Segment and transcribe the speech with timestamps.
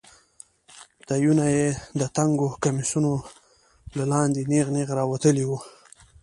[1.07, 1.67] تيونه يې
[1.99, 3.13] د تنګو کميسونو
[3.97, 5.59] له لاندې نېغ نېغ راوتلي وو.